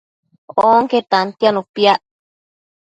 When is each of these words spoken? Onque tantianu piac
Onque 0.73 0.99
tantianu 1.11 1.61
piac 1.75 1.99